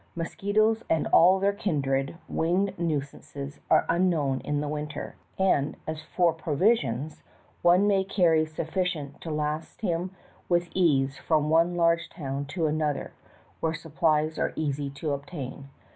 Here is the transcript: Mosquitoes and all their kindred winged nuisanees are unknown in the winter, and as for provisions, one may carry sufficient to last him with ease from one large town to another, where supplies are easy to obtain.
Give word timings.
Mosquitoes 0.15 0.83
and 0.89 1.05
all 1.13 1.37
their 1.39 1.53
kindred 1.53 2.17
winged 2.27 2.75
nuisanees 2.79 3.59
are 3.69 3.85
unknown 3.87 4.39
in 4.39 4.59
the 4.59 4.67
winter, 4.67 5.15
and 5.37 5.77
as 5.85 6.01
for 6.01 6.33
provisions, 6.33 7.21
one 7.61 7.85
may 7.85 8.03
carry 8.03 8.43
sufficient 8.43 9.21
to 9.21 9.29
last 9.29 9.81
him 9.81 10.09
with 10.49 10.71
ease 10.73 11.19
from 11.19 11.51
one 11.51 11.75
large 11.75 12.09
town 12.09 12.45
to 12.45 12.65
another, 12.65 13.13
where 13.59 13.75
supplies 13.75 14.39
are 14.39 14.53
easy 14.55 14.89
to 14.89 15.11
obtain. 15.11 15.69